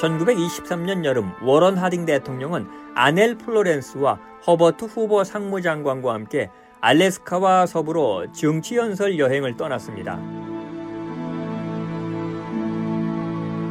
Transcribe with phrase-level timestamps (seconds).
[0.00, 6.50] (1923년) 여름 워런 하딩 대통령은 아넬 플로렌스와 허버트 후보 상무장관과 함께
[6.80, 10.18] 알래스카와 서부로 정치연설 여행을 떠났습니다.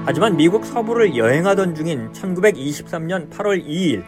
[0.06, 4.04] 하지만 미국 서부를 여행하던 중인 1923년 8월 2일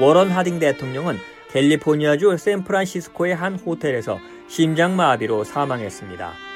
[0.00, 1.16] 워런 하딩 대통령은
[1.50, 6.49] 캘리포니아주 샌프란시스코의 한 호텔에서 심장마비로 사망했습니다.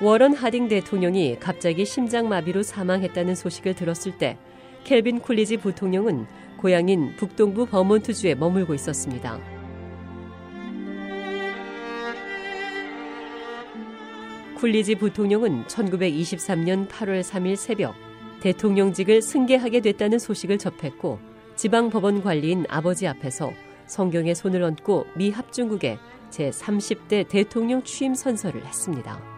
[0.00, 4.36] 워런 하딩 대통령이 갑자기 심장마비로 사망했다는 소식을 들었을 때
[4.84, 6.26] 켈빈 쿨리지 부통령은
[6.58, 9.40] 고향인 북동부 버몬트주에 머물고 있었습니다.
[14.56, 17.94] 쿨리지 부통령은 1923년 8월 3일 새벽
[18.40, 21.18] 대통령직을 승계하게 됐다는 소식을 접했고
[21.56, 23.52] 지방 법원 관리인 아버지 앞에서
[23.86, 25.98] 성경에 손을 얹고 미 합중국의
[26.30, 29.35] 제30대 대통령 취임 선서를 했습니다.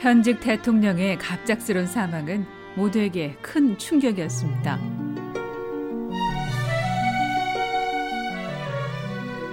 [0.00, 4.80] 현직 대통령의 갑작스런 사망은 모두에게 큰 충격이었습니다.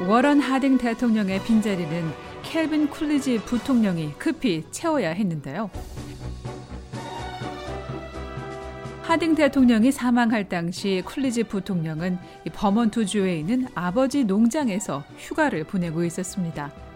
[0.08, 2.12] 워런 하딩 대통령의 빈자리는
[2.44, 5.70] 캘빈 쿨리지 부통령이 급히 채워야 했는데요.
[9.02, 12.20] 하딩 대통령이 사망할 당시 쿨리지 부통령은
[12.54, 16.87] 버몬트 주에 있는 아버지 농장에서 휴가를 보내고 있었습니다.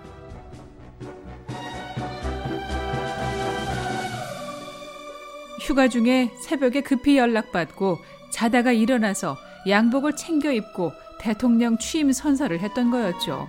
[5.72, 7.98] 휴가 중에 새벽에 급히 연락받고
[8.30, 9.38] 자다가 일어나서
[9.70, 13.48] 양복을 챙겨 입고 대통령 취임 선서를 했던 거였죠.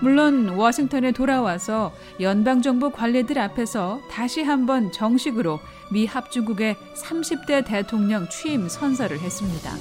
[0.00, 5.58] 물론 워싱턴에 돌아와서 연방정부 관리들 앞에서 다시 한번 정식으로
[5.90, 9.72] 미 합중국의 30대 대통령 취임 선서를 했습니다.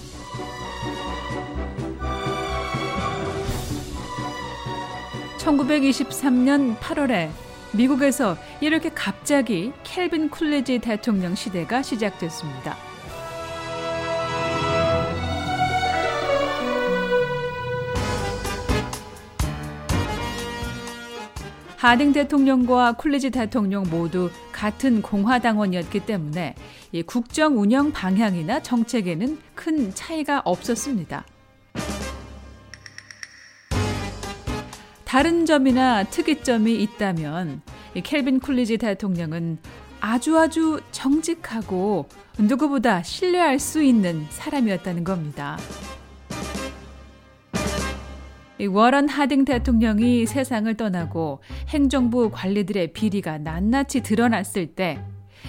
[5.38, 7.47] (1923년 8월에)
[7.78, 12.76] 미국에서 이렇게 갑자기 켈빈 쿨레지 대통령 시대가 시작됐습니다.
[21.78, 26.56] 하딩 대통령과 쿨리지 대통령 모두 같은 공화당원이었기 때문에
[27.06, 31.24] 국정 운영 방향이나 정책에는 큰 차이가 없었습니다.
[35.06, 37.62] 다른 점이나 특이점이 있다면
[38.04, 39.58] 켈빈 쿨리지 대통령은
[40.00, 45.58] 아주 아주 정직하고 누구보다 신뢰할 수 있는 사람이었다는 겁니다.
[48.70, 55.00] 워런 하딩 대통령이 세상을 떠나고 행정부 관리들의 비리가 낱낱이 드러났을 때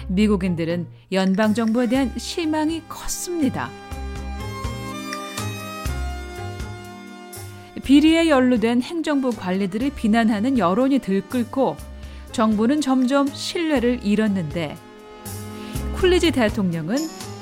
[0.07, 3.69] 미국인들은 연방 정부에 대한 실망이 컸습니다.
[7.83, 11.75] 비리에 연루된 행정부 관리들을 비난하는 여론이 들끓고
[12.39, 14.77] 정부는 점점 신뢰를 잃었는데
[15.95, 16.95] 쿨리지 대통령은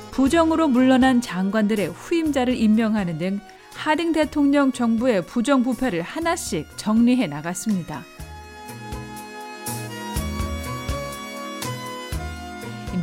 [0.09, 3.39] 부정으로 물러난 장관들의 후임자를 임명하는 등
[3.75, 8.01] 하딩 대통령 정부의 부정부패를 하나씩 정리해 나갔습니다.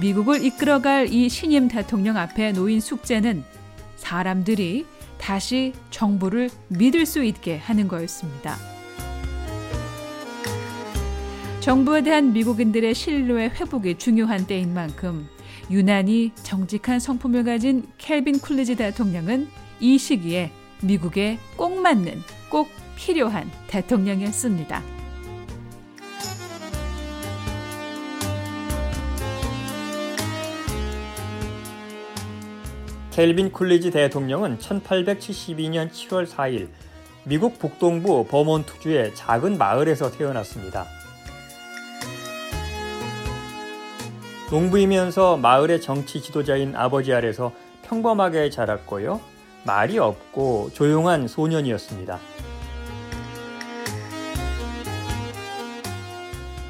[0.01, 3.45] 미국을 이끌어갈 이 신임 대통령 앞에 놓인 숙제는
[3.95, 4.85] 사람들이
[5.17, 8.74] 다시 정부를 믿을 수 있게 하는 거였습니다.
[11.65, 15.27] 정부에 대한 미국인들의 신뢰 회복이 중요한 때인 만큼
[15.71, 19.49] 유난히 정직한 성품을 가진 켈빈 쿨리지 대통령은
[19.81, 20.51] 이 시기에
[20.83, 22.21] 미국에 꼭 맞는
[22.51, 24.83] 꼭 필요한 대통령이었습니다.
[33.13, 36.69] 켈빈 쿨리지 대통령은 1872년 7월 4일
[37.25, 41.04] 미국 북동부 버몬트주의 작은 마을에서 태어났습니다.
[44.51, 47.53] 농부이면서 마을의 정치 지도자인 아버지 아래서
[47.83, 49.21] 평범하게 자랐고요.
[49.65, 52.19] 말이 없고 조용한 소년이었습니다.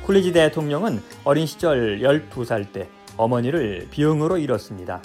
[0.06, 5.00] 쿨리지 대통령은 어린 시절 12살 때 어머니를 병으로 잃었습니다.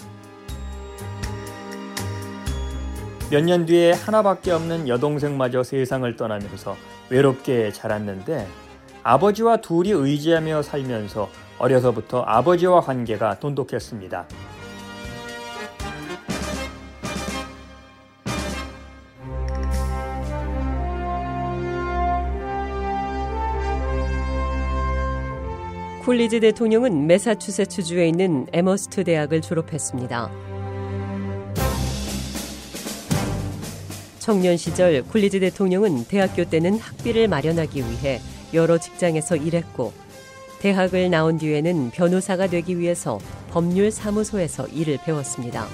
[3.31, 6.75] 몇 년 뒤에 하나밖에 없는 여동생마저 세상을 떠나면서
[7.09, 8.47] 외롭게 자랐는데
[9.03, 14.27] 아버지와 둘이 의지하며 살면서 어려서부터 아버지와 관계가 돈독했습니다.
[26.03, 30.31] 쿨리지 대통령은 매사추세츠주에 있는 애머스트 대학을 졸업했습니다.
[34.17, 38.19] 청년 시절 쿨리지 대통령은 대학교 때는 학비를 마련하기 위해
[38.53, 39.93] 여러 직장에서 일했고
[40.59, 43.19] 대학을 나온 뒤에는 변호사가 되기 위해서
[43.49, 45.67] 법률 사무소에서 일을 배웠습니다.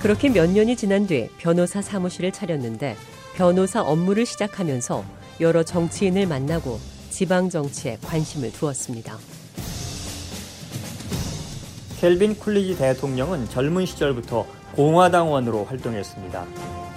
[0.00, 2.96] 그렇게 몇 년이 지난 뒤 변호사 사무실을 차렸는데
[3.34, 5.04] 변호사 업무를 시작하면서
[5.40, 6.78] 여러 정치인을 만나고
[7.10, 9.18] 지방 정치에 관심을 두었습니다.
[12.00, 16.87] 켈빈 쿨리지 대통령은 젊은 시절부터 공화당원으로 활동했습니다.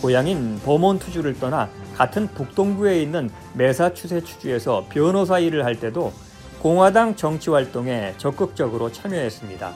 [0.00, 6.12] 고향인 버몬트주를 떠나 같은 북동부에 있는 메사추세츠주에서 변호사 일을 할 때도
[6.60, 9.72] 공화당 정치 활동에 적극적으로 참여했습니다.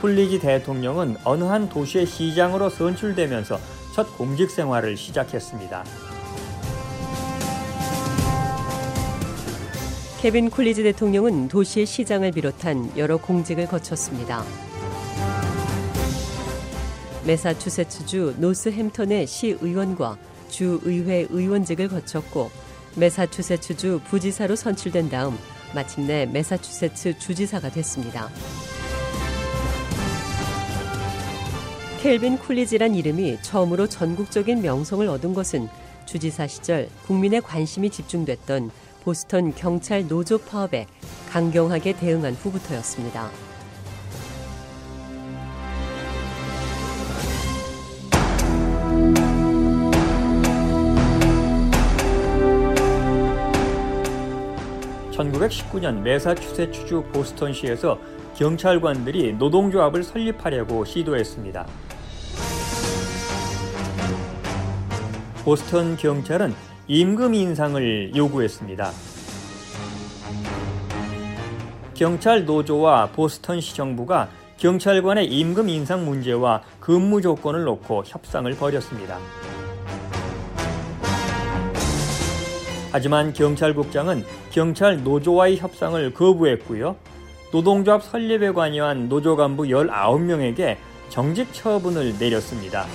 [0.00, 3.58] 쿨리지 대통령은 어느 한 도시의 시장으로 선출되면서
[3.94, 5.84] 첫 공직 생활을 시작했습니다.
[10.20, 14.44] 케빈 쿨리지 대통령은 도시의 시장을 비롯한 여러 공직을 거쳤습니다.
[17.26, 20.16] 메사추세츠주 노스햄턴의 시의원과
[20.48, 22.50] 주의회 의원직을 거쳤고
[22.96, 25.38] 메사추세츠주 부지사로 선출된 다음
[25.74, 28.28] 마침내 메사추세츠 주지사가 됐습니다.
[32.00, 35.68] 켈빈 쿨리지란 이름이 처음으로 전국적인 명성을 얻은 것은
[36.06, 38.70] 주지사 시절 국민의 관심이 집중됐던
[39.04, 40.86] 보스턴 경찰 노조 파업에
[41.30, 43.49] 강경하게 대응한 후부터였습니다.
[55.20, 57.98] (1919년) 매사추세츠주 보스턴시에서
[58.36, 61.66] 경찰관들이 노동조합을 설립하려고 시도했습니다.
[65.44, 66.54] 보스턴 경찰은
[66.86, 68.90] 임금 인상을 요구했습니다.
[71.94, 79.18] 경찰 노조와 보스턴시 정부가 경찰관의 임금 인상 문제와 근무 조건을 놓고 협상을 벌였습니다.
[82.92, 86.96] 하지만 경찰국장은 경찰 노조와의 협상을 거부했고요.
[87.52, 90.76] 노동조합 설립에 관여한 노조 간부 19명에게
[91.08, 92.86] 정직 처분을 내렸습니다.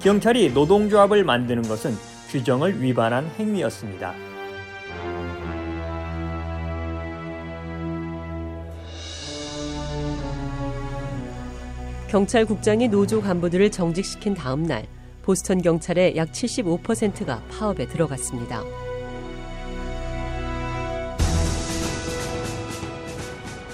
[0.00, 1.96] 경찰이 노동조합을 만드는 것은
[2.30, 4.14] 규정을 위반한 행위였습니다.
[12.08, 14.86] 경찰국장이 노조 간부들을 정직시킨 다음 날
[15.28, 18.64] 보스턴 경찰의 약 75%가 파업에 들어갔습니다.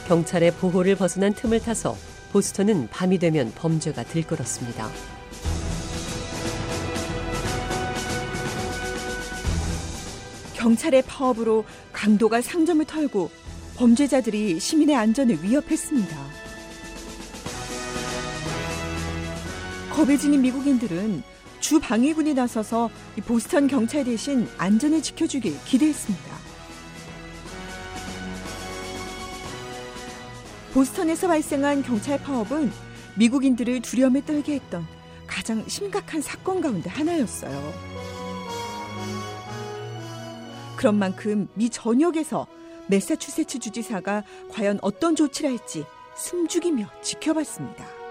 [0.09, 1.97] 경찰의 보호를 벗어난 틈을 타서
[2.33, 4.91] 보스턴은 밤이 되면 범죄가 들끓었습니다.
[10.55, 13.31] 경찰의 파업으로 강도가 상점을 털고
[13.77, 16.17] 범죄자들이 시민의 안전을 위협했습니다.
[19.93, 21.34] 겁에 지닌 미국인들은
[21.65, 22.91] 주 방위군이 나서서
[23.25, 26.37] 보스턴 경찰 대신 안전을 지켜주길 기대했습니다.
[30.75, 32.71] 보스턴에서 발생한 경찰 파업은
[33.17, 34.87] 미국인들을 두려움에 떨게 했던
[35.27, 37.73] 가장 심각한 사건 가운데 하나였어요.
[40.77, 42.47] 그런 만큼 미 전역에서
[42.89, 48.04] 메사추세츠 주지사가 과연 어떤 조치를 할지 숨죽이며 지켜봤습니다.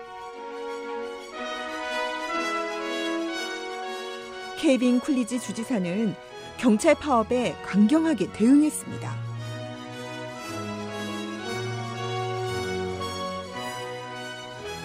[4.64, 6.16] 케빈 쿨리지 주지사는
[6.58, 9.14] 경찰 파업에 강경하게 대응했습니다.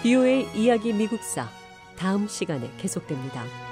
[0.03, 1.49] 비오의 이야기 미국사
[1.97, 3.68] 다음 시간에 계속됩니다.